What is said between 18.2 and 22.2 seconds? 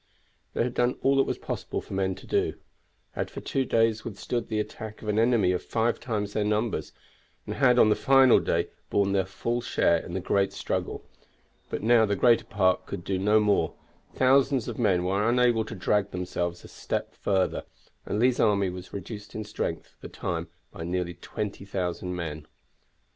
army was reduced in strength for the time by nearly 20,000